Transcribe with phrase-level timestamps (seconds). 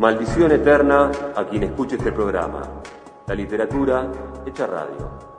[0.00, 2.62] Maldición eterna a quien escuche este programa.
[3.26, 4.10] La literatura
[4.46, 5.30] hecha radio.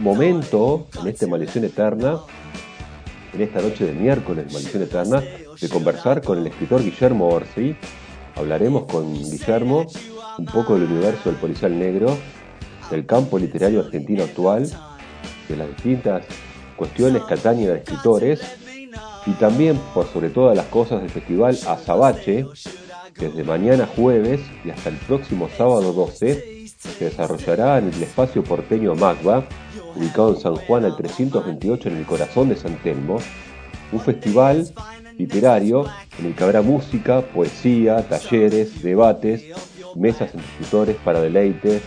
[0.00, 2.20] momento, en esta maldición eterna,
[3.38, 5.22] en esta noche de miércoles, maldición eterna,
[5.60, 7.76] de conversar con el escritor Guillermo Orsi.
[8.34, 9.86] Hablaremos con Guillermo
[10.38, 12.18] un poco del universo del policial negro,
[12.90, 14.68] del campo literario argentino actual,
[15.48, 16.24] de las distintas
[16.76, 18.40] cuestiones que atañen a escritores
[19.24, 22.44] y también, por sobre todas las cosas, del festival Azabache,
[23.20, 26.57] desde mañana jueves y hasta el próximo sábado 12
[26.88, 29.44] se desarrollará en el espacio porteño Magba,
[29.96, 33.18] ubicado en San Juan al 328 en el corazón de San Telmo,
[33.92, 34.68] un festival
[35.16, 35.86] literario
[36.18, 39.44] en el que habrá música, poesía, talleres, debates,
[39.96, 41.80] mesas entre escritores para deleite,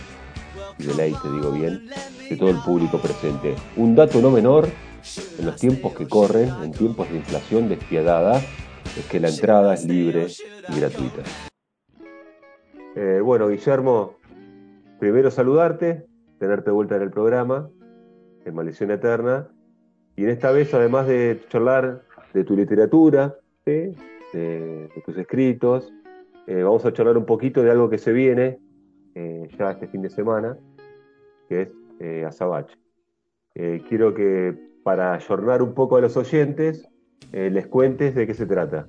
[0.78, 1.88] y deleite digo bien,
[2.28, 3.54] de todo el público presente.
[3.76, 4.68] Un dato no menor,
[5.38, 8.40] en los tiempos que corren, en tiempos de inflación despiadada,
[8.98, 10.26] es que la entrada es libre
[10.68, 11.22] y gratuita.
[12.94, 14.16] Eh, bueno, Guillermo,
[15.02, 16.06] primero saludarte,
[16.38, 17.68] tenerte vuelta en el programa
[18.44, 19.48] en Maldición Eterna.
[20.14, 23.34] Y en esta vez, además de charlar de tu literatura,
[23.66, 23.96] de,
[25.04, 25.92] tus escritos,
[26.46, 28.60] eh, vamos a charlar un poquito de algo que se viene
[29.16, 30.56] eh, ya este fin de semana,
[31.48, 32.78] que es eh, Azabache.
[33.56, 36.88] Eh, quiero que para ayornar un poco a los oyentes,
[37.32, 38.86] les cuentes de qué se trata.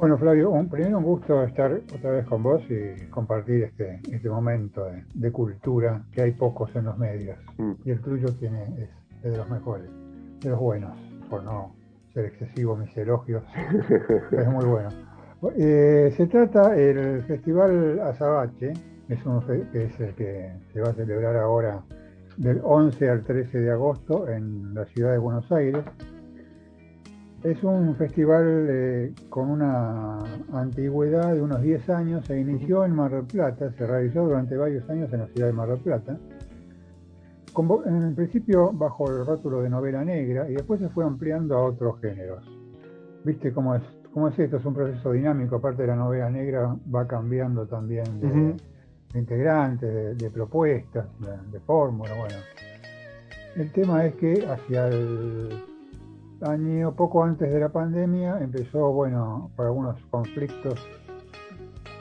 [0.00, 4.86] Bueno, Flavio, primero un gusto estar otra vez con vos y compartir este, este momento
[5.12, 7.36] de, cultura que hay pocos en los medios.
[7.58, 7.72] Mm.
[7.84, 9.90] Y el tuyo tiene, es, de los mejores,
[10.40, 10.96] de los buenos,
[11.28, 11.74] por no
[12.14, 13.44] ser excesivo mis elogios.
[14.32, 14.88] es muy bueno.
[15.58, 18.72] Eh, se trata el Festival Azabache,
[19.06, 19.44] es, un,
[19.74, 21.82] es el que se va a celebrar ahora
[22.38, 25.84] del 11 al 13 de agosto en la ciudad de Buenos Aires
[27.42, 30.18] es un festival eh, con una
[30.52, 34.88] antigüedad de unos 10 años, se inició en Mar del Plata, se realizó durante varios
[34.90, 36.18] años en la ciudad de Mar del Plata,
[37.86, 42.00] en principio bajo el rótulo de novela negra y después se fue ampliando a otros
[42.00, 42.44] géneros.
[43.24, 44.58] ¿Viste cómo es, cómo es esto?
[44.58, 50.30] Es un proceso dinámico, aparte de la novela negra va cambiando también de, integrantes, de,
[50.30, 52.36] propuestas, de, de fórmula, bueno.
[53.56, 55.69] El tema es que hacia el
[56.42, 60.74] año poco antes de la pandemia empezó, bueno, por algunos conflictos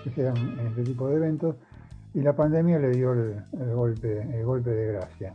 [0.03, 1.55] que se dan en este tipo de eventos,
[2.13, 3.43] y la pandemia le dio el,
[3.75, 5.33] golpe, el golpe de gracia.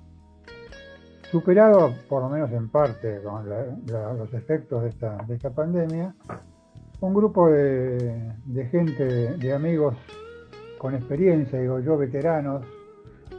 [1.30, 6.14] Superado, por lo menos en parte, con los efectos de esta, de esta pandemia,
[7.00, 9.96] un grupo de, de gente, de amigos
[10.78, 12.64] con experiencia, digo yo, veteranos,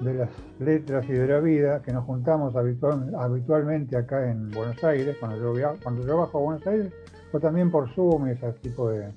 [0.01, 0.29] de las
[0.59, 5.73] letras y de la vida que nos juntamos habitualmente acá en Buenos Aires, cuando yo,
[5.81, 6.93] cuando yo bajo a Buenos Aires,
[7.31, 9.11] o también por Zoom y ese tipo de,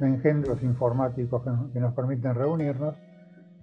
[0.00, 1.42] engendros informáticos
[1.72, 2.94] que, nos permiten reunirnos,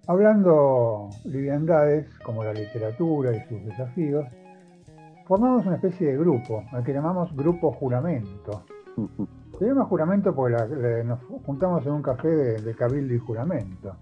[0.08, 4.26] hablando liviandades como la literatura y sus desafíos,
[5.28, 8.64] formamos una especie de grupo, al que llamamos Grupo Juramento.
[9.58, 13.96] Se llama Juramento porque nos juntamos en un café de Cabildo y Juramento.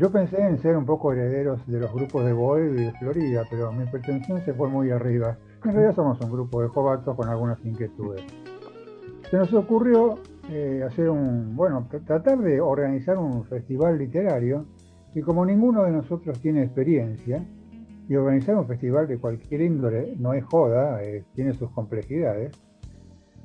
[0.00, 3.42] Yo pensé en ser un poco herederos de los grupos de Boedo y de Florida,
[3.50, 5.36] pero mi pretensión se fue muy arriba.
[5.64, 8.22] En realidad somos un grupo de jovatos con algunas inquietudes.
[9.28, 14.66] Se nos ocurrió eh, hacer un, bueno, tratar de organizar un festival literario
[15.14, 17.44] y como ninguno de nosotros tiene experiencia,
[18.08, 22.52] y organizar un festival de cualquier índole no es joda, eh, tiene sus complejidades,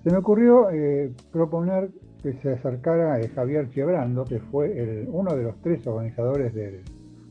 [0.04, 1.90] se me ocurrió eh, proponer
[2.22, 6.82] que se acercara a Javier Chebrando, que fue uno de los tres organizadores del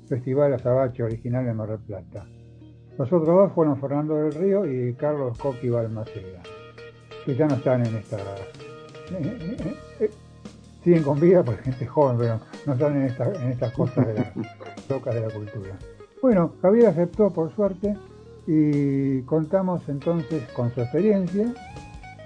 [0.09, 2.27] Festival Azabache original en Mar del Plata.
[2.99, 6.43] Los otros dos fueron Fernando del Río y Carlos Coqui Balmaceda,
[7.25, 8.19] que ya no están en esta...
[8.19, 10.11] Eh, eh, eh,
[10.85, 13.05] siguen con vida porque gente joven, pero no están en,
[13.43, 14.33] en estas cosas de las
[14.91, 15.79] locas de la cultura.
[16.21, 17.97] Bueno, Javier aceptó por suerte
[18.47, 21.55] y contamos entonces con su experiencia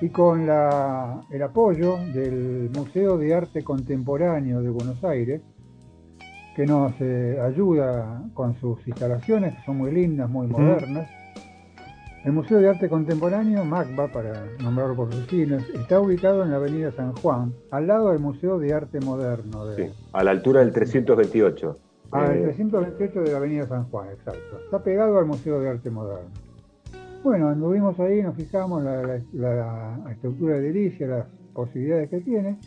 [0.05, 5.41] y con el apoyo del Museo de Arte Contemporáneo de Buenos Aires,
[6.55, 11.09] que nos eh, ayuda con sus instalaciones, que son muy lindas, muy modernas.
[12.23, 16.57] El Museo de Arte Contemporáneo, MACBA, para nombrarlo por sus signos, está ubicado en la
[16.57, 19.65] Avenida San Juan, al lado del Museo de Arte Moderno.
[19.69, 19.87] De...
[19.87, 21.79] Sí, a la altura del 328.
[22.13, 24.59] Ah, el 328 de la Avenida San Juan, exacto.
[24.67, 26.44] Está pegado al Museo de Arte Moderno.
[27.25, 32.59] Bueno, anduvimos ahí, nos fijamos la, la, estructura de Delicia, las posibilidades que tiene,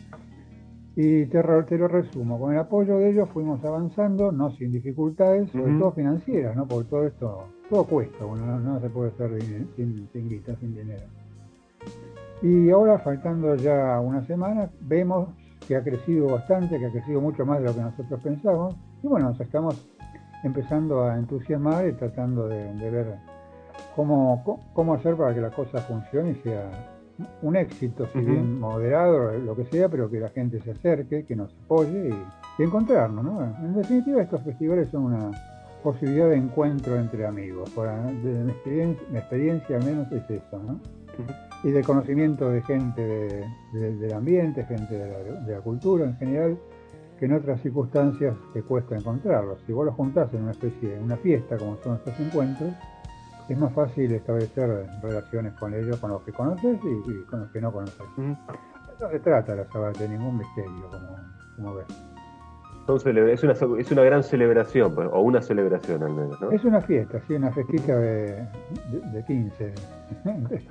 [0.96, 2.40] y te, te, lo resumo.
[2.40, 6.66] Con el apoyo de ellos fuimos avanzando, no sin dificultades, sobre todo financieras, ¿no?
[6.66, 9.40] Porque todo esto, todo cuesta, bueno, no, se puede hacer
[9.76, 11.06] sin, sin guita, sin dinero.
[12.42, 15.28] Y ahora, faltando ya una semana, vemos
[15.68, 18.76] que ha crecido bastante, que ha crecido mucho más de lo que nosotros pensábamos.
[19.04, 19.88] Y bueno, nos estamos
[20.42, 23.14] empezando a entusiasmar y tratando de, ver
[23.94, 26.70] cómo, cómo hacer para que la cosa funcione y sea
[27.42, 31.34] un éxito, si bien moderado, lo que sea, pero que la gente se acerque, que
[31.34, 33.24] nos apoye y, encontrarnos.
[33.24, 33.44] ¿no?
[33.60, 35.30] En definitiva, estos festivales son una
[35.82, 37.72] posibilidad de encuentro entre amigos.
[37.74, 40.58] de mi experiencia, experiencia al menos es eso.
[40.58, 40.80] ¿no?
[41.64, 46.58] Y de conocimiento de gente del ambiente, gente de la, cultura en general,
[47.18, 49.58] que en otras circunstancias te cuesta encontrarlos.
[49.66, 52.72] Si vos los juntás en una especie de una fiesta, como son estos encuentros,
[53.48, 57.60] es más fácil establecer relaciones con ellos, con los que conoces y, con los que
[57.60, 58.06] no conoces.
[58.16, 61.16] No se trata la Sabbat de ningún misterio, como,
[61.56, 63.32] como ves.
[63.32, 66.50] es, una, es una gran celebración, pues, o una celebración al menos, ¿no?
[66.50, 68.46] Es una fiesta, sí, una festita de,
[69.12, 69.74] de, 15.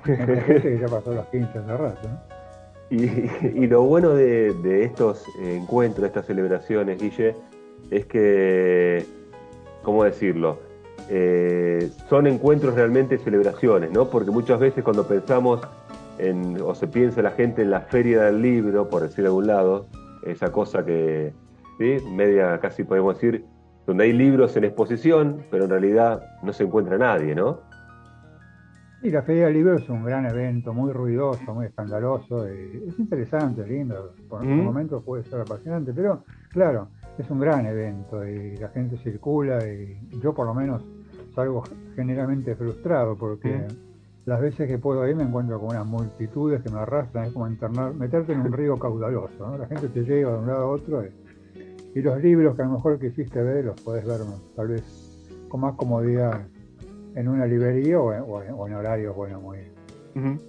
[0.62, 2.38] que ya pasó los 15 hace rato, ¿no?
[2.90, 3.04] Y,
[3.54, 7.34] y, lo bueno de, de, estos encuentros, de estas celebraciones, Guille,
[7.90, 9.04] es que,
[9.82, 10.67] ¿cómo decirlo?
[11.10, 14.10] Eh, son encuentros realmente celebraciones, ¿no?
[14.10, 15.60] Porque muchas veces cuando pensamos
[16.18, 19.46] en, o se piensa la gente en la feria del libro, por decir de algún
[19.46, 19.86] lado,
[20.22, 21.32] esa cosa que,
[21.78, 21.96] ¿sí?
[22.10, 23.44] Media casi podemos decir,
[23.86, 27.60] donde hay libros en exposición, pero en realidad no se encuentra nadie, ¿no?
[29.00, 33.64] Y la Feria del Libro es un gran evento, muy ruidoso, muy escandaloso, es interesante,
[33.64, 38.68] lindo, por un momento puede ser apasionante, pero claro, es un gran evento y la
[38.70, 40.84] gente circula y yo por lo menos
[41.38, 41.62] salgo
[41.94, 43.68] generalmente frustrado porque
[44.24, 47.46] las veces que puedo ir me encuentro con unas multitudes que me arrastran, es como
[47.46, 51.04] internar, meterte en un río caudaloso, la gente te llega de un lado a otro
[51.04, 51.12] y,
[52.00, 54.20] los libros que a lo mejor quisiste ver los podés ver
[54.54, 54.84] tal vez
[55.48, 56.42] con más comodidad
[57.16, 59.58] en una librería o en, horarios bueno muy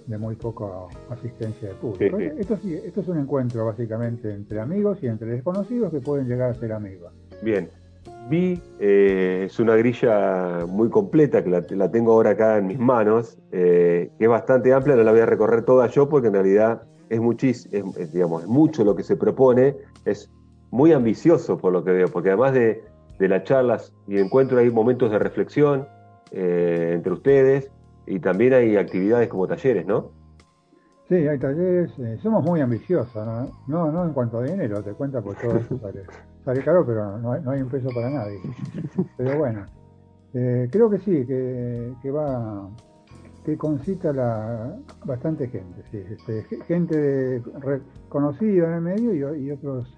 [0.06, 0.64] de muy poca
[1.10, 2.18] asistencia de público.
[2.18, 6.54] Esto, esto es un encuentro básicamente entre amigos y entre desconocidos que pueden llegar a
[6.54, 7.12] ser amigos.
[7.42, 7.68] Bien,
[8.30, 13.36] vi, eh, es una grilla muy completa que la, tengo ahora acá en mis manos,
[13.50, 16.82] eh, que es bastante amplia, no la voy a recorrer toda yo porque en realidad
[17.10, 20.30] es, muchísimo, digamos, es mucho lo que se propone, es
[20.70, 22.82] muy ambicioso por lo que veo, porque además de,
[23.18, 25.86] las charlas y encuentro hay momentos de reflexión
[26.30, 27.70] eh, entre ustedes
[28.06, 30.10] y también hay actividades como talleres, ¿no?
[31.10, 31.90] Sí, hay talleres,
[32.22, 33.26] somos muy ambiciosos,
[33.66, 33.90] ¿no?
[33.90, 34.04] ¿no?
[34.04, 36.04] en cuanto a dinero, te cuenta, por todo eso sale
[36.44, 38.38] Sale caro, pero no hay, un peso para nadie.
[39.16, 39.66] Pero bueno,
[40.34, 42.70] eh, creo que sí, que, va,
[43.44, 47.42] que concita la, bastante gente, sí, este, gente
[48.08, 49.92] conocida en el medio y, otros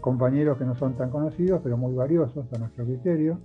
[0.00, 3.38] compañeros que no son tan conocidos, pero muy valiosos a nuestro criterio.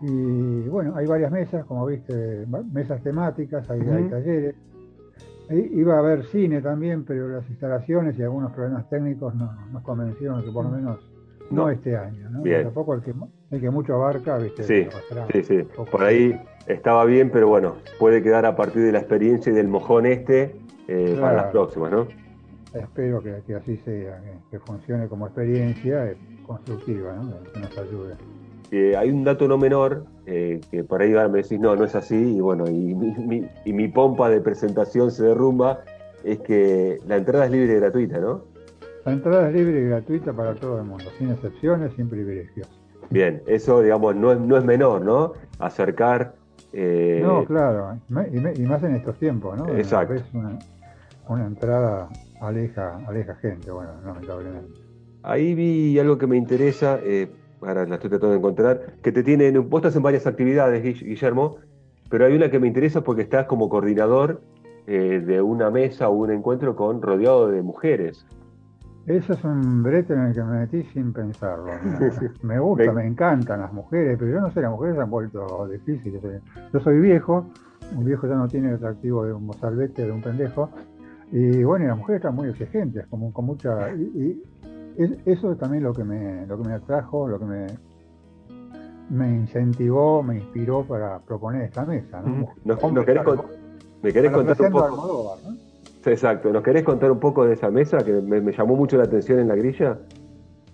[0.00, 3.80] Y bueno, hay varias mesas, como viste, mesas temáticas, hay,
[4.10, 4.56] talleres.
[5.50, 10.52] Iba a haber cine también, pero las instalaciones y algunos problemas técnicos nos convencieron que
[10.52, 11.10] por lo menos
[11.50, 12.42] no, este año, ¿no?
[12.42, 12.62] Bien.
[12.64, 13.12] Tampoco el que,
[13.50, 14.62] el que mucho abarca, ¿viste?
[14.62, 14.88] Sí,
[15.32, 15.68] sí, sí.
[15.90, 19.66] Por ahí estaba bien, pero bueno, puede quedar a partir de la experiencia y del
[19.66, 20.54] mojón este
[20.86, 22.06] eh, para las próximas, ¿no?
[22.72, 27.42] Espero que, así sea, que, funcione como experiencia eh, constructiva, ¿no?
[27.52, 28.14] Que nos ayude.
[28.70, 32.36] Eh, hay un dato no menor, que por ahí me decís, no, no es así,
[32.36, 35.80] y bueno, y mi, y mi pompa de presentación se derrumba,
[36.24, 38.44] es que la entrada es libre y gratuita, ¿no?
[39.04, 42.68] La entrada es libre y gratuita para todo el mundo, sin excepciones, sin privilegios.
[43.08, 45.32] Bien, eso, digamos, no es, no es menor, ¿no?
[45.58, 46.34] Acercar.
[46.72, 47.20] Eh...
[47.22, 49.68] No, claro, y, más en estos tiempos, ¿no?
[49.74, 50.22] Exacto.
[50.32, 50.58] Una,
[51.28, 52.08] una, entrada
[52.40, 54.80] aleja, aleja gente, bueno, lamentablemente.
[55.22, 57.28] Ahí vi algo que me interesa, eh,
[57.62, 61.56] ahora la estoy tratando de encontrar, que te tienen, vos estás en varias actividades, Guillermo,
[62.08, 64.40] pero hay una que me interesa porque estás como coordinador
[64.86, 68.26] eh, de una mesa o un encuentro con rodeado de mujeres.
[69.06, 71.72] Eso es un brete en el que me metí sin pensarlo.
[72.42, 75.68] Me gusta, me encantan las mujeres, pero yo no sé, las mujeres se han vuelto
[75.68, 76.22] difíciles.
[76.72, 77.46] Yo soy viejo,
[77.96, 80.70] un viejo ya no tiene el atractivo de un mozalbete, de un pendejo,
[81.32, 83.92] y bueno, las mujeres están muy exigentes, como con mucha...
[83.92, 84.42] Y,
[84.96, 87.66] eso es también lo que me, lo que me atrajo, lo que me,
[89.10, 92.22] me incentivó, me inspiró para proponer esta mesa.
[92.22, 92.48] ¿no?
[94.02, 95.36] ¿Me querés contar un poco?
[96.06, 96.52] Exacto.
[96.52, 99.48] ¿Nos querés contar un poco de esa mesa que me, llamó mucho la atención en
[99.48, 99.98] la grilla?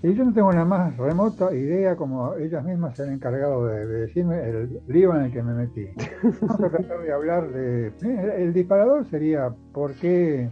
[0.03, 3.87] Y yo no tengo la más remota idea, como ellas mismas se han encargado de,
[3.87, 5.89] decirme, el lío en el que me metí.
[6.43, 7.89] Vamos a tratar de hablar de...
[7.89, 10.51] Eh, el disparador sería por qué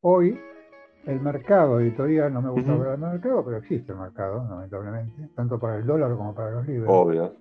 [0.00, 0.40] hoy
[1.06, 5.58] el mercado editorial, no me gusta hablar del mercado, pero existe el mercado, lamentablemente, tanto
[5.58, 6.88] para el dólar como para los libros.
[6.90, 7.32] Obvio.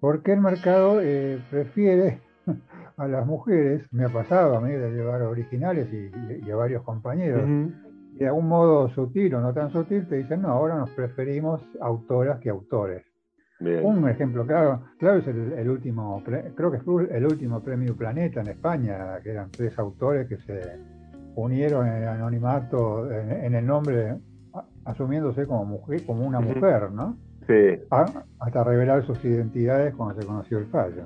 [0.00, 2.20] ¿Por qué el mercado eh, prefiere
[2.96, 3.86] a las mujeres?
[3.90, 7.42] Me ha pasado a mí de llevar originales y, a varios compañeros.
[8.12, 11.62] Y de algún modo sutil o no tan sutil te dicen, no, ahora nos preferimos
[11.80, 13.02] autoras que autores.
[13.60, 18.48] Un ejemplo claro, claro es el, último, creo que fue el último premio Planeta en
[18.48, 20.60] España, que eran tres autores que se
[21.36, 24.16] unieron en el anonimato, en, el nombre,
[24.84, 27.16] asumiéndose como mujer, como una mujer, ¿no?
[27.46, 27.78] Sí.
[27.90, 31.04] hasta revelar sus identidades cuando se conoció el fallo.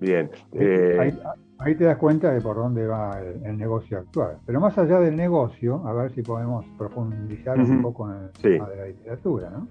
[0.00, 0.28] Bien.
[0.52, 1.14] Eh,
[1.58, 4.38] ahí, te das cuenta de por dónde va el, negocio actual.
[4.44, 8.68] Pero más allá del negocio, a ver si podemos profundizar un poco en el tema
[8.68, 9.68] de la literatura, ¿no?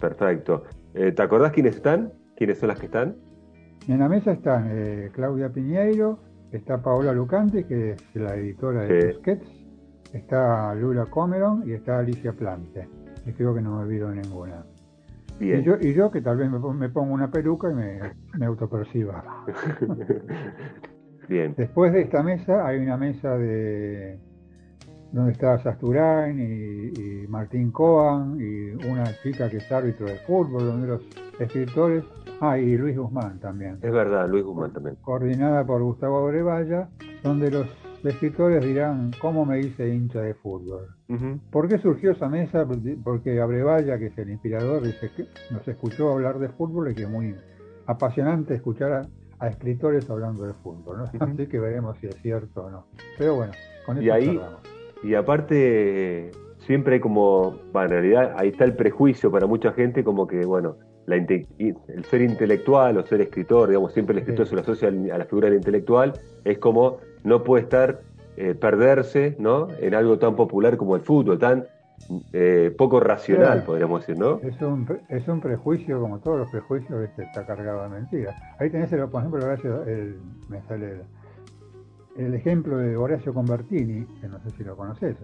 [0.00, 0.64] Perfecto.
[0.94, 2.12] Eh, ¿Te acordás quiénes están?
[2.34, 3.16] ¿Quiénes son las que están?
[3.86, 6.18] En la mesa están eh, Claudia Piñeiro,
[6.52, 9.48] está Paola Lucante, que es la editora de Tusquets,
[10.12, 12.88] está Lula Comeron y está Alicia Plante.
[13.26, 14.64] Y creo que no me olvido de ninguna.
[15.38, 18.00] Y, yo, y yo que tal vez me, pongo una peluca y me,
[18.38, 19.44] me autoperciba.
[21.28, 21.54] Bien.
[21.56, 24.18] Después de esta mesa hay una mesa de
[25.12, 30.88] donde está Sasturain y, Martín Coan y una chica que es árbitro de fútbol, donde
[30.88, 31.02] los
[31.38, 32.04] escritores,
[32.40, 33.78] ah, y Luis Guzmán también.
[33.82, 34.96] Es verdad, Luis Guzmán también.
[35.00, 36.88] Coordinada por Gustavo Abrevaya,
[37.22, 37.66] donde los
[38.02, 40.88] escritores dirán, ¿cómo me hice hincha de fútbol?
[41.50, 42.66] ¿Por qué surgió esa mesa?
[43.04, 47.02] Porque Abrevaya, que es el inspirador, dice que nos escuchó hablar de fútbol y que
[47.02, 47.34] es muy
[47.86, 52.86] apasionante escuchar a, escritores hablando de fútbol, Así que veremos si es cierto o no.
[53.16, 53.52] Pero bueno,
[53.86, 54.40] con eso y ahí,
[55.02, 60.04] y aparte, siempre hay como, bueno, en realidad ahí está el prejuicio para mucha gente,
[60.04, 60.76] como que, bueno,
[61.06, 65.18] la el ser intelectual o ser escritor, digamos, siempre el escritor se lo asocia a
[65.18, 66.12] la figura del intelectual,
[66.44, 68.00] es como no puede estar,
[68.36, 69.68] eh, perderse, ¿no?
[69.80, 71.64] En algo tan popular como el fútbol, tan
[72.32, 74.38] eh, poco racional, podríamos decir, ¿no?
[74.42, 78.34] Es un, es un prejuicio, como todos los prejuicios, este está cargado de mentiras.
[78.58, 81.02] Ahí tenés, el, por ejemplo, Horacio, el, me sale el,
[82.16, 85.16] ejemplo de Horacio Convertini, que no sé si lo conoces,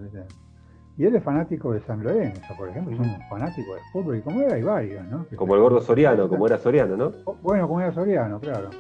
[0.98, 4.22] y él es fanático de San Lorenzo, por ejemplo, es un fanático de fútbol, y
[4.22, 5.26] como era, hay varios, ¿no?
[5.36, 7.12] como el gordo Soriano, como era Soriano, ¿no?
[7.42, 8.70] Bueno, como era Soriano, claro.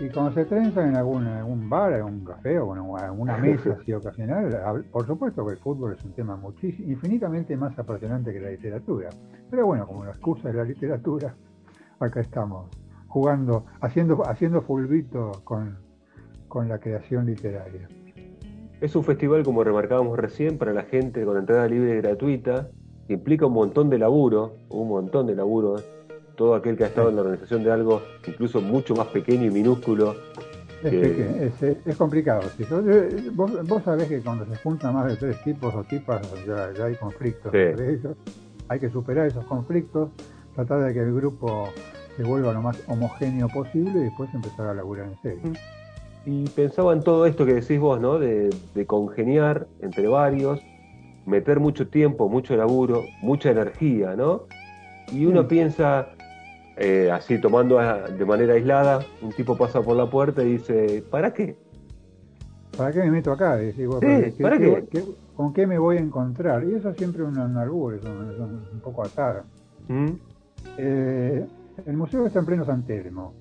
[0.00, 2.80] Y cuando se trenza en algún, algún bar, en un café o en
[3.20, 7.78] una mesa así ocasional, por supuesto que el fútbol es un tema muchísimo, infinitamente más
[7.78, 9.10] apasionante que la literatura.
[9.50, 11.34] Pero bueno, como la excusa de la literatura,
[11.98, 12.70] acá estamos
[13.08, 15.76] jugando, haciendo, haciendo fulbito con,
[16.50, 17.88] con la creación literaria.
[18.82, 22.68] Es un festival, como remarcábamos recién, para la gente con entrada libre y gratuita,
[23.06, 25.76] que implica un montón de laburo, un montón de laburo
[26.36, 29.50] todo aquel que ha estado en la organización de algo incluso mucho más pequeño y
[29.50, 30.16] minúsculo.
[30.82, 32.40] Es, complicado.
[33.34, 37.52] vos, sabés que cuando se juntan más de tres tipos o tipas ya, hay conflictos
[37.52, 38.16] entre ellos.
[38.68, 40.08] Hay que superar esos conflictos,
[40.54, 41.68] tratar de que el grupo
[42.16, 45.52] se vuelva lo más homogéneo posible y después empezar a laburar en serio.
[46.26, 48.18] Y pensaba en todo esto que decís vos, ¿no?
[48.18, 48.50] De,
[48.86, 50.60] congeniar entre varios,
[51.26, 54.42] meter mucho tiempo, mucho laburo, mucha energía, ¿no?
[55.12, 56.08] Y uno piensa,
[56.76, 61.32] eh, así tomando de manera aislada, un tipo pasa por la puerta y dice, ¿para
[61.32, 61.56] qué?
[62.76, 63.58] ¿Para qué me meto acá?
[64.40, 65.04] ¿para qué?
[65.34, 66.64] ¿Con qué me voy a encontrar?
[66.64, 69.44] Y eso siempre un albur, es un, poco atar.
[69.88, 70.10] ¿Mm?
[70.76, 71.46] Eh,
[71.86, 73.32] el museo está en pleno San Telmo,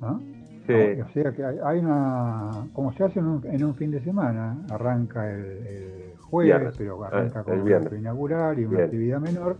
[0.00, 0.37] ¿no?
[0.68, 1.00] Sí.
[1.00, 6.12] O sea que hay, una, como se hace en un, fin de semana, arranca el,
[6.30, 9.56] jueves, pero arranca ah, con un evento inaugural y una actividad menor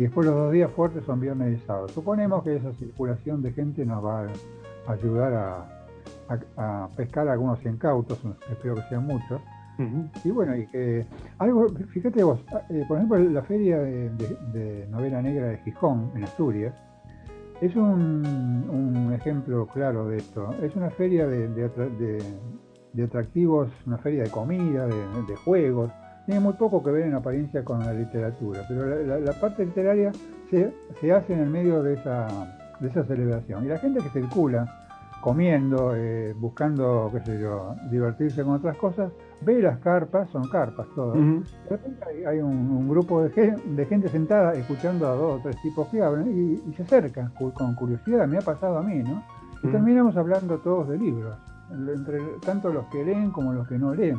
[0.00, 1.86] y después los dos días fuertes son viernes y sábado.
[1.88, 4.28] Suponemos que esa circulación de gente nos va
[4.86, 5.66] a ayudar
[6.56, 8.18] a, pescar algunos incautos,
[8.50, 9.42] espero que sean muchos.
[10.24, 11.06] Y bueno, y que
[11.38, 12.40] algo, fíjate vos,
[12.70, 16.74] eh, por ejemplo, la feria de, novela negra de Gijón, en Asturias,
[17.60, 20.54] es un, ejemplo claro de esto.
[20.62, 22.22] Es una feria de,
[23.04, 25.90] atractivos, una feria de comida, de juegos,
[26.30, 30.12] tiene muy poco que ver en apariencia con la literatura, pero la, parte literaria
[30.48, 32.28] se, se, hace en el medio de esa,
[32.78, 33.64] de esa celebración.
[33.64, 34.64] Y la gente que circula
[35.22, 40.86] comiendo, eh, buscando, qué sé yo, divertirse con otras cosas, ve las carpas, son carpas
[40.94, 41.16] todas.
[41.18, 45.88] De repente hay, un, grupo de, de, gente sentada escuchando a dos o tres tipos
[45.88, 49.22] que hablan y, se acerca con curiosidad, me ha pasado a mí, ¿no?
[49.62, 51.36] Y terminamos hablando todos de libros,
[51.70, 54.18] entre tanto los que leen como los que no leen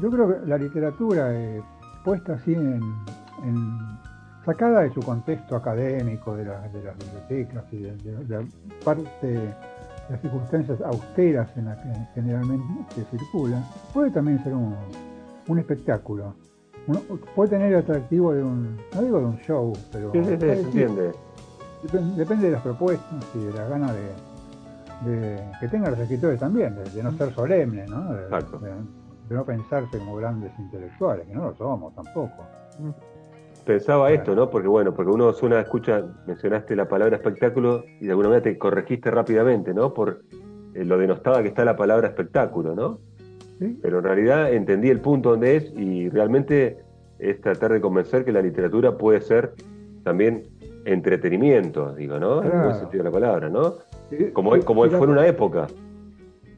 [0.00, 1.62] yo creo que la literatura eh,
[2.04, 2.80] puesta así en,
[4.44, 8.44] sacada de su contexto académico, de, las bibliotecas y de, la
[8.84, 9.54] parte
[10.08, 16.34] las circunstancias austeras en las que generalmente circula, puede también ser un, espectáculo.
[17.34, 21.12] puede tener el atractivo de un, no digo de un show, pero sí, sí, entiende.
[22.16, 27.02] Depende, de las propuestas y de la gana de, que tengan los escritores también, de,
[27.02, 28.12] no ser solemnes, ¿no?
[28.12, 32.44] De, no pensarse como grandes intelectuales, que no lo somos tampoco.
[33.66, 34.48] Pensaba esto, ¿no?
[34.48, 38.56] Porque bueno, porque uno suena, escucha, mencionaste la palabra espectáculo y de alguna manera te
[38.56, 39.92] corregiste rápidamente, ¿no?
[39.92, 40.22] Por
[40.72, 43.00] eh, lo denostada que está la palabra espectáculo, ¿no?
[43.82, 46.78] Pero en realidad entendí el punto donde es y realmente
[47.18, 49.54] es tratar de convencer que la literatura puede ser
[50.04, 50.44] también
[50.84, 52.44] entretenimiento, digo, ¿no?
[52.44, 53.74] En el sentido de la palabra, ¿no?
[54.32, 55.66] como, como fue en una época.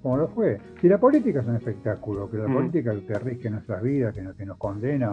[0.02, 0.58] Como lo fue.
[0.80, 2.54] Si la política es un espectáculo, que la mm.
[2.54, 5.10] política que rige nuestras vidas, que que nos condena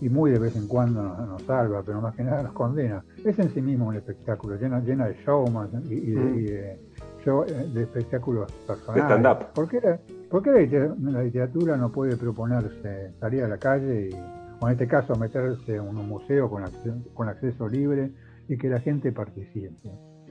[0.00, 3.38] y muy de vez en cuando nos, salva, pero más que nada nos condena, es
[3.38, 7.42] en sí mismo un espectáculo lleno, lleno de showman y, y, de, mm.
[7.46, 9.46] eh, de, espectáculos personales.
[9.54, 9.98] ¿Por qué,
[10.30, 14.14] ¿Por qué la literatura no puede proponerse salir a la calle y,
[14.60, 18.10] o en este caso meterse en un museo con acceso, con acceso libre
[18.48, 19.70] y que la gente participe?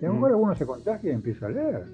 [0.02, 0.34] Y a lo mejor mm.
[0.34, 1.86] alguno se contagia y empieza a leer.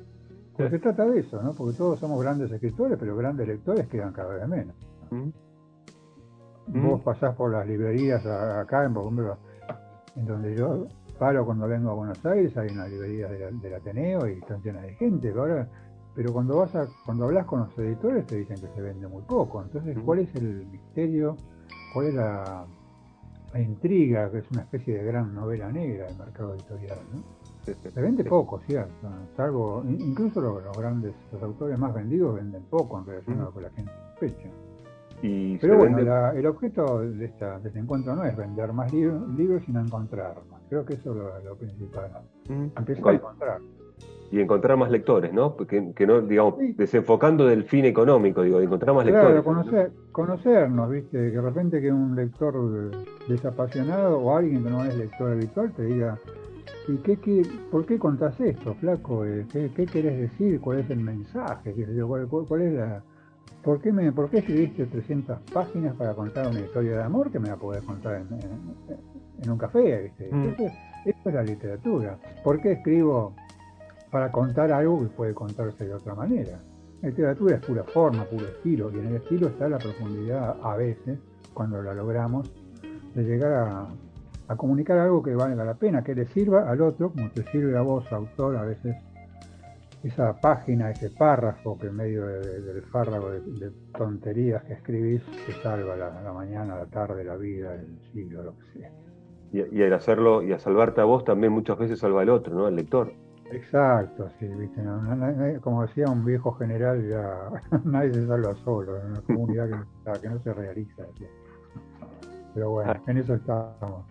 [0.55, 1.53] Porque se trata de eso, ¿no?
[1.53, 4.75] Porque todos somos grandes escritores, pero grandes lectores quedan cada vez menos.
[5.11, 5.29] Mm.
[6.67, 8.95] Vos pasás por las librerías acá, en,
[10.15, 14.33] en donde yo paro cuando vengo a Buenos Aires, hay una librería del Ateneo y
[14.33, 15.31] están llenas de gente.
[15.31, 15.67] Pero,
[16.15, 19.21] pero cuando vas a, cuando hablas con los editores te dicen que se vende muy
[19.23, 19.61] poco.
[19.61, 21.35] Entonces, ¿cuál es el misterio?
[21.93, 22.65] ¿Cuál es la,
[23.55, 24.29] intriga?
[24.31, 27.23] Que es una especie de gran novela negra del mercado editorial, ¿no?
[27.63, 29.09] Se vende poco, cierto.
[29.35, 33.61] Salvo, incluso los, grandes, los autores más vendidos venden poco en relación a lo que
[33.61, 34.49] la gente sospecha.
[35.21, 35.97] Pero bueno,
[36.33, 40.61] el objeto de, esta, de este encuentro no es vender más libros, sino encontrar más.
[40.69, 42.11] Creo que eso es lo, principal.
[42.49, 43.59] Empezar a encontrar.
[44.31, 45.55] Y encontrar más lectores, ¿no?
[45.55, 49.27] Que, que no, digamos, desenfocando del fin económico, digo, de encontrar más lectores.
[49.27, 51.17] Claro, conocer, conocernos, ¿viste?
[51.17, 52.91] Que de repente que un lector
[53.27, 56.19] desapasionado o alguien que no es lector habitual te diga,
[56.87, 59.25] ¿Y qué, qué, por qué contás esto, flaco?
[59.25, 60.59] Eh, ¿Qué, qué querés decir?
[60.61, 61.73] ¿Cuál es el mensaje?
[62.07, 63.03] ¿Cuál, cuál, es la,
[63.63, 67.39] ¿Por qué, me, ¿Por qué escribiste 300 páginas para contar una historia de amor que
[67.39, 70.03] me la podés contar en, un café?
[70.03, 70.29] ¿viste?
[70.31, 70.55] Mm.
[71.05, 72.19] es la literatura.
[72.43, 73.33] ¿Por qué escribo
[74.11, 76.59] para contar algo que puede contarse de otra manera?
[77.01, 80.75] La literatura es pura forma, puro estilo, y en el estilo está la profundidad a
[80.75, 81.17] veces,
[81.53, 82.51] cuando la logramos,
[83.15, 83.87] de llegar a,
[84.47, 87.75] a comunicar algo que valga la pena, que le sirva al otro, como te sirve
[87.77, 88.95] a vos, autor, a veces
[90.05, 95.95] esa página, ese párrafo que en medio del fárrago de, tonterías que escribís te salva
[95.95, 98.91] la, mañana, la tarde, la vida, el siglo, lo que sea.
[99.51, 102.65] Y, al hacerlo y a salvarte a vos también muchas veces salva al otro, ¿no?
[102.67, 103.13] Al lector.
[103.51, 104.81] Exacto, sí, ¿viste?
[105.61, 107.49] como decía un viejo general, ya
[107.83, 111.03] nadie se salva solo, en una comunidad que, que no se realiza.
[112.53, 113.01] Pero bueno, ah.
[113.07, 114.05] en eso estamos.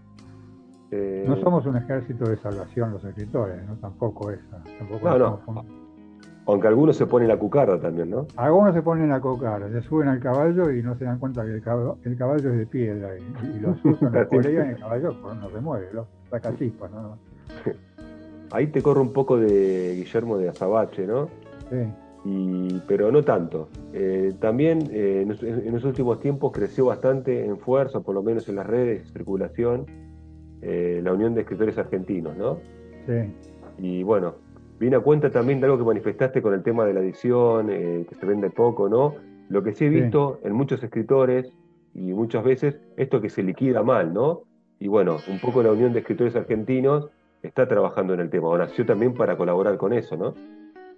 [0.91, 3.77] Eh, no somos un ejército de salvación los escritores, ¿no?
[3.77, 4.63] Tampoco esa.
[4.79, 5.84] Tampoco no, no.
[6.47, 8.27] Aunque algunos se ponen la cucarda también, ¿no?
[8.37, 11.53] Algunos se ponen la cucarda, se suben al caballo y no se dan cuenta que
[11.53, 15.15] el caballo, el caballo es de piedra y, los usan, los colegas y el caballo
[15.23, 17.17] pues, no se mueve, los saca chispas, ¿no?
[18.51, 21.29] Ahí te corre un poco de Guillermo de Azabache, ¿no?
[21.71, 21.77] Sí.
[22.27, 23.69] Y, pero no tanto.
[23.93, 28.49] Eh, también eh, en, en, los últimos tiempos creció bastante en fuerza, por lo menos
[28.49, 29.87] en las redes de circulación,
[30.63, 32.59] eh, la Unión de Escritores Argentinos, ¿no?
[33.07, 33.33] Sí.
[33.79, 34.37] Y bueno,
[34.79, 38.07] viene a cuenta también de algo que manifestaste con el tema de la edición, eh,
[38.09, 39.15] que se vende poco, ¿no?
[39.49, 41.53] Lo que sí he visto en muchos escritores
[41.95, 44.43] y muchas veces esto que se liquida mal, ¿no?
[44.81, 47.11] Y bueno, un poco la Unión de Escritores Argentinos
[47.43, 50.35] está trabajando en el tema, o nació también para colaborar con eso, ¿no?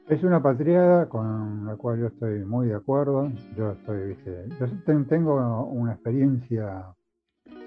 [0.08, 3.28] Es una patriada con la cual yo estoy muy de acuerdo.
[3.56, 4.16] Yo estoy,
[4.60, 6.94] yo tengo una experiencia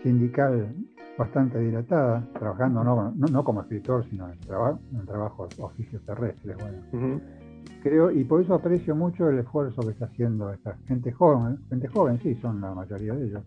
[0.04, 0.74] sindical
[1.18, 6.56] bastante dilatada, trabajando no, no, como escritor, sino en, trabajo en trabajos, oficios terrestres.
[6.58, 7.20] Bueno.
[7.84, 11.88] Creo, y por eso aprecio mucho el esfuerzo que está haciendo esta gente joven, gente
[11.88, 13.44] joven, sí, son la mayoría de ellos.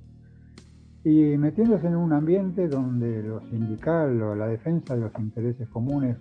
[1.04, 6.16] Y metiéndose en un ambiente donde lo sindical o la defensa de los intereses comunes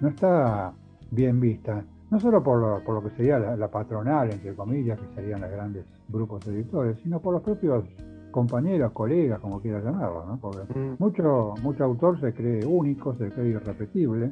[0.00, 0.72] no está
[1.10, 4.98] bien vista, no solo por lo, por lo que sería la, la patronal, entre comillas,
[4.98, 7.84] que serían los grandes grupos editores, sino por los propios
[8.38, 10.38] compañeros, colegas, como quieras llamarlo, ¿no?
[10.40, 10.94] Porque mm.
[11.00, 14.30] mucho, mucho autor se cree único, se cree irrepetible,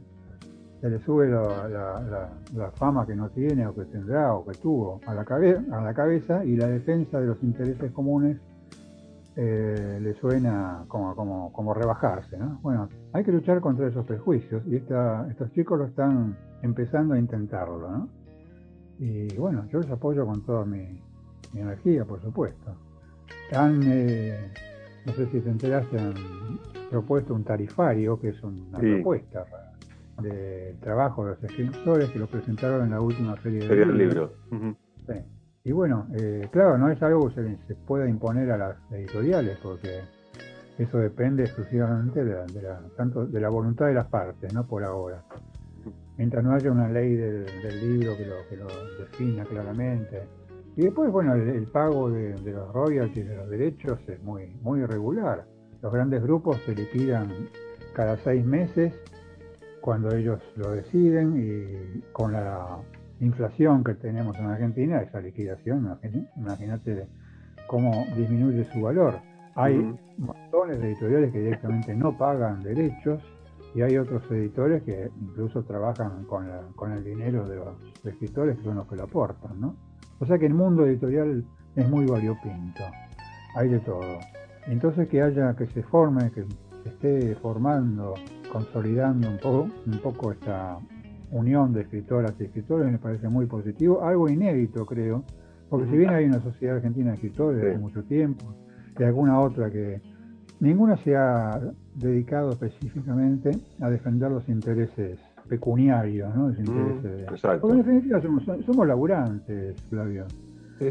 [0.81, 5.15] se le sube la, fama que no tiene o que tendrá o que tuvo a
[5.15, 8.39] la, a la cabeza y la defensa de los intereses comunes
[9.35, 12.61] eh, le suena como, como, como rebajarse, ¿no?
[12.63, 17.19] Bueno, hay que luchar contra esos prejuicios y esta, estos chicos lo están empezando a
[17.19, 18.09] intentarlo, ¿no?
[19.01, 21.03] Y bueno, yo les apoyo con toda mi,
[21.55, 22.86] energía, por supuesto.
[23.53, 24.53] Han, eh,
[25.05, 26.15] no sé si te enteraste, han
[26.91, 29.45] propuesto un tarifario, que es una propuesta
[30.23, 34.31] de trabajo de los escritores que lo presentaron en la última serie de libros.
[35.65, 40.01] Y bueno, eh, claro, no es algo que se, pueda imponer a las editoriales, porque
[40.79, 45.25] eso depende exclusivamente de la, tanto de la voluntad de las partes, no por ahora.
[46.17, 47.47] Mientras no haya una ley del,
[47.81, 48.67] libro que lo, que lo,
[48.99, 50.23] defina claramente.
[50.77, 55.47] Y después, bueno, el, pago de, los royalties, de los derechos, es muy, muy irregular.
[55.81, 57.29] Los grandes grupos se liquidan
[57.95, 58.95] cada seis meses
[59.81, 62.79] cuando ellos lo deciden y con la
[63.21, 65.99] inflación que tenemos en Argentina, esa liquidación,
[66.37, 67.09] imagínate
[67.67, 69.15] cómo disminuye su valor.
[69.55, 73.23] Hay montones de editoriales que directamente no pagan derechos
[73.75, 78.65] y hay otros editores que incluso trabajan con, con el dinero de los escritores que
[78.65, 79.86] son los que lo aportan, ¿no?
[80.19, 82.83] O sea que el mundo editorial es muy variopinto,
[83.55, 84.19] hay de todo.
[84.67, 86.45] Entonces que haya, que se forme, que
[86.83, 88.15] se esté formando,
[88.51, 90.79] consolidando un poco, un poco esta,
[91.31, 95.25] unión de escritoras y escritores me parece muy positivo, algo inédito creo,
[95.69, 98.55] porque si bien hay una sociedad argentina de escritores desde mucho tiempo
[98.99, 100.01] y alguna otra que
[100.61, 101.61] ninguna se ha
[101.95, 103.51] dedicado específicamente
[103.81, 106.49] a defender los intereses pecuniarios, ¿no?
[106.49, 110.27] Los intereses Porque en definitiva somos, laburantes, Flavio.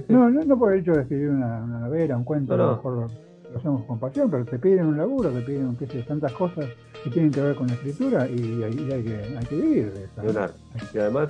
[0.10, 3.12] No, no, por el hecho de escribir una, novela, un cuento, no, mejor
[3.52, 6.66] lo hacemos con pasión, pero te piden un laburo, te piden qué sé, tantas cosas
[7.04, 10.04] que tienen que ver con la escritura y, ahí hay, que, hay que vivir de
[10.06, 10.50] eso.
[10.94, 11.30] Y además,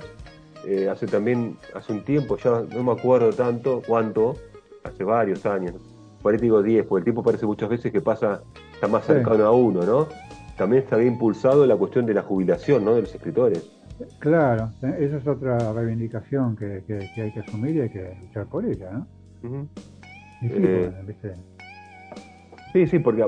[0.66, 4.36] eh, hace también, hace un tiempo, ya no me acuerdo tanto cuánto,
[4.82, 5.74] hace varios años,
[6.22, 8.40] por ahí digo 10, porque el tiempo parece muchas veces que pasa,
[8.72, 10.08] está más cercano a uno, ¿no?
[10.56, 12.94] También está bien impulsado la cuestión de la jubilación, ¿no?
[12.94, 13.70] De los escritores.
[14.18, 16.82] Claro, esa es otra reivindicación que,
[17.16, 19.68] hay que asumir y hay que luchar por ella, ¿no?
[20.42, 20.92] Eh,
[22.72, 23.24] sí, sí, porque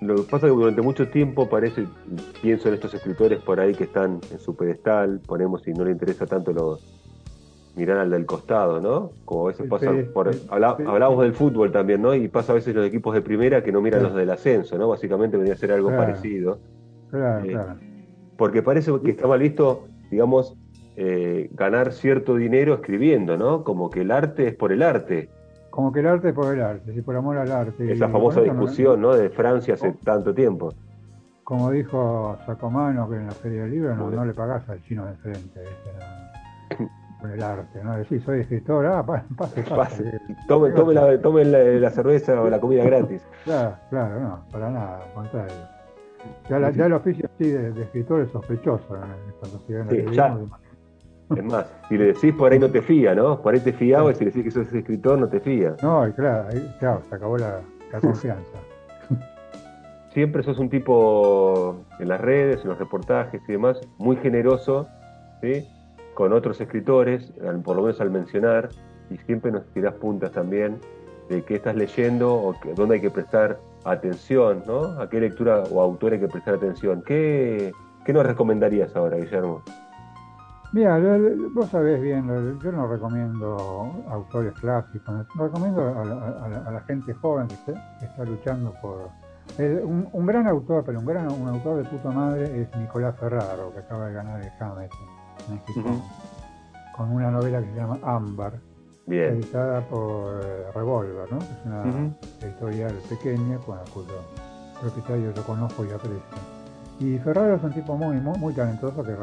[0.00, 1.86] lo que pasa es que durante mucho tiempo parece,
[2.40, 5.92] pienso en estos escritores por ahí que están en su pedestal, ponemos si no le
[5.92, 6.78] interesa tanto lo,
[7.74, 9.12] mirar al del costado, ¿no?
[9.24, 12.14] Como a veces pasa, por, hablamos del fútbol también, ¿no?
[12.14, 14.88] Y pasa a veces los equipos de primera que no miran los del ascenso, ¿no?
[14.88, 16.58] Básicamente vendría a ser algo parecido.
[17.10, 17.76] Claro, eh, claro.
[18.36, 20.56] Porque parece que está mal visto, digamos,
[20.96, 23.64] eh, ganar cierto dinero escribiendo, ¿no?
[23.64, 25.30] Como que el arte es por el arte
[25.72, 27.90] como que el arte es por el arte, sí, por amor al arte.
[27.90, 30.74] Esa famosa discusión, no, De Francia hace tanto tiempo.
[31.44, 35.14] Como dijo Sacomano, que en la Feria del Libro no, le pagás al chino de
[35.14, 35.60] frente,
[37.22, 37.96] por el arte, ¿no?
[37.96, 39.06] Decís, soy escritor, ah,
[39.36, 40.20] pase, pase.
[40.48, 43.22] Tome, tome, la, tome la, cerveza o la comida gratis.
[43.44, 45.52] Claro, claro, no, para nada, al contrario.
[46.48, 50.38] Ya, ya el oficio así de, escritor es sospechoso, cuando se ven sí, ya,
[51.36, 53.42] es más, si le decís por ahí no te fía, ¿no?
[53.42, 55.74] Por ahí te fía y si le decís que sos escritor no te fía.
[55.82, 57.60] No, claro, ahí, claro, se acabó la,
[58.00, 58.58] confianza.
[60.10, 64.86] Siempre sos un tipo en las redes, en los reportajes y demás, muy generoso,
[65.40, 65.66] ¿sí?
[66.14, 67.32] Con otros escritores,
[67.64, 68.68] por lo menos al mencionar,
[69.10, 70.78] y siempre nos tirás puntas también
[71.28, 75.00] de qué estás leyendo o que, dónde hay que prestar atención, ¿no?
[75.00, 77.02] A qué lectura o autor hay que prestar atención.
[77.02, 77.72] ¿Qué,
[78.04, 79.62] qué nos recomendarías ahora, Guillermo?
[80.72, 80.98] Mira,
[81.52, 82.26] vos sabés bien,
[82.62, 87.54] yo no recomiendo autores clásicos, recomiendo a, la, gente joven que,
[88.02, 89.10] está luchando por...
[89.58, 93.80] un, gran autor, pero un gran un autor de puta madre es Nicolás Ferraro, que
[93.80, 94.92] acaba de ganar el Hammett
[96.96, 98.60] con una novela que se llama Ámbar,
[99.06, 101.38] editada por eh, Revolver, ¿no?
[101.38, 104.20] Es una editorial pequeña con cuyo
[104.80, 106.20] propietario yo conozco y aprecio.
[107.00, 109.16] Y Ferraro es un tipo muy, muy, talentoso que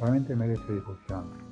[0.00, 1.51] realmente merece difusión.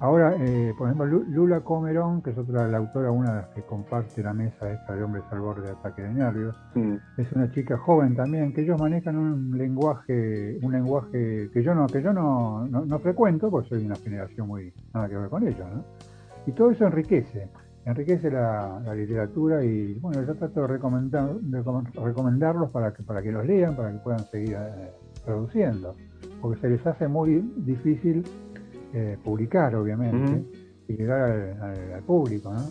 [0.00, 3.62] Ahora, eh, por ejemplo, Lula Comerón, que es otra la autora, una de las que
[3.62, 6.94] comparte la mesa esta de hombres al borde de ataque de nervios, mm.
[7.16, 11.88] es una chica joven también, que ellos manejan un lenguaje, un lenguaje que yo no,
[11.88, 15.42] que yo no, no, frecuento, porque soy de una generación muy nada que ver con
[15.42, 15.84] ellos, ¿no?
[16.46, 17.48] Y todo eso enriquece,
[17.84, 21.28] enriquece la, literatura y bueno, yo trato de, recomendar,
[21.94, 24.92] recomendarlos para que, para que los lean, para que puedan seguir eh,
[25.26, 25.96] produciendo,
[26.40, 28.22] porque se les hace muy difícil
[28.92, 30.44] eh, publicar, obviamente,
[30.88, 31.30] y llegar
[31.94, 32.64] al, público, ¿no?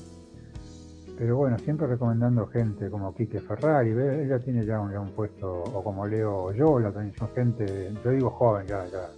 [1.18, 6.06] Pero bueno, siempre recomendando gente como Quique Ferrari, ella tiene ya un, puesto, o como
[6.06, 9.10] Leo Yola, también son gente, yo digo joven, ya, ya.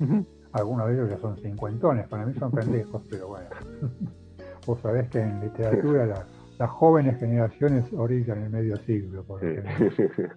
[0.53, 3.47] Algunos de ellos ya son cincuentones, para mí son pendejos, pero bueno.
[4.65, 6.25] Vos sabés que en literatura
[6.57, 9.23] las jóvenes generaciones orillan el medio siglo.
[9.23, 9.41] Por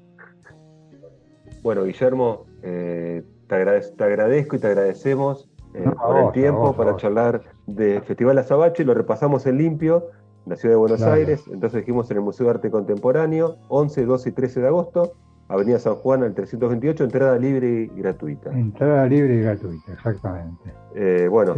[1.62, 8.00] bueno, Guillermo, eh, te, agradezco y te agradecemos eh, por el tiempo para charlar de
[8.02, 8.84] Festival Azabache.
[8.84, 10.08] Lo repasamos en limpio,
[10.44, 11.44] en la ciudad de Buenos Aires.
[11.50, 15.12] Entonces dijimos en el Museo de Arte Contemporáneo, 11, 12 y 13 de agosto.
[15.48, 18.50] Avenida San Juan al 328, entrada libre y gratuita.
[18.50, 20.72] Entrada libre y gratuita, exactamente.
[20.94, 21.54] Eh, bueno,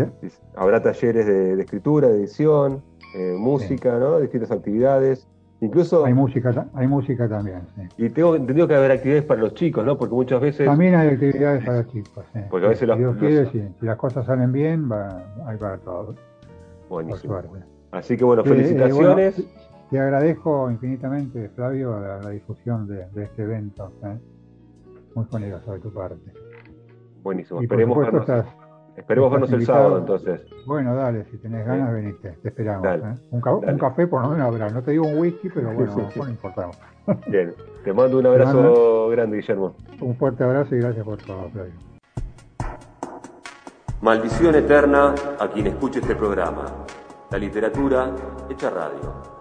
[0.56, 2.82] habrá talleres de, escritura, de edición,
[3.14, 4.18] eh, música, ¿no?
[4.18, 5.28] Distintas actividades.
[5.64, 6.04] Incluso.
[6.04, 7.82] Hay música, hay música también, sí.
[8.04, 9.96] Y tengo entendido que haber actividades para los chicos, ¿no?
[9.96, 10.66] Porque muchas veces.
[10.66, 12.40] También hay actividades para los chicos, sí.
[12.50, 16.16] Porque a veces si los, quiere, si, las cosas salen bien, va, hay para todos.
[16.88, 17.40] Buenísimo.
[17.92, 19.42] Así que bueno, eh, felicitaciones.
[19.90, 23.92] Te agradezco infinitamente, Flavio, la, difusión de, este evento.
[24.04, 24.18] ¿eh?
[25.14, 26.32] Muy generoso de tu parte.
[27.22, 27.62] Buenísimo.
[27.62, 28.26] esperemos vernos,
[28.96, 30.42] esperemos vernos el sábado entonces.
[30.66, 32.30] Bueno, dale, si tenés ganas, veniste.
[32.42, 32.86] Te esperamos.
[32.86, 33.14] ¿eh?
[33.30, 34.70] Un, café por lo menos habrá.
[34.70, 36.70] No te digo un whisky, pero bueno, no importa.
[37.26, 39.74] Bien, te mando un abrazo grande, Guillermo.
[40.00, 41.72] Un fuerte abrazo y gracias por todo, Flavio.
[44.00, 46.66] Maldición eterna a quien escuche este programa.
[47.30, 48.10] La literatura
[48.50, 49.33] hecha radio.